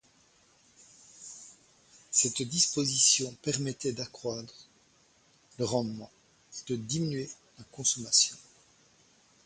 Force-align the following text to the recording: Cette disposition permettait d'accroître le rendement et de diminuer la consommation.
Cette 2.09 2.41
disposition 2.41 3.31
permettait 3.43 3.91
d'accroître 3.93 4.67
le 5.59 5.65
rendement 5.65 6.09
et 6.65 6.71
de 6.73 6.75
diminuer 6.75 7.29
la 7.59 7.63
consommation. 7.65 8.35